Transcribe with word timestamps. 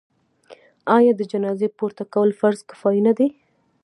آیا 0.97 1.13
د 1.15 1.21
جنازې 1.31 1.67
پورته 1.77 2.03
کول 2.13 2.29
فرض 2.39 2.59
کفایي 2.69 3.01
نه 3.07 3.13
دی؟ 3.17 3.27